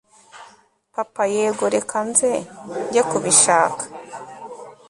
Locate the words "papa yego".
0.93-1.65